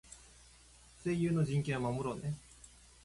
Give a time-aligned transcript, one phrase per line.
[1.03, 2.33] 声優の人権は守ろうね。